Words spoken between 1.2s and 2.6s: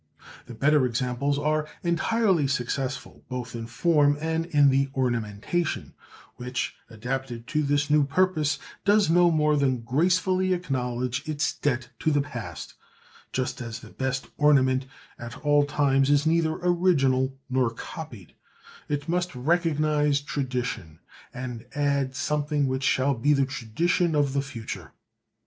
are entirely